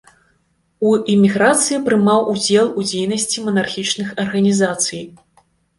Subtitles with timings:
[0.91, 5.03] У эміграцыі прымаў удзел у дзейнасці манархічных арганізацый.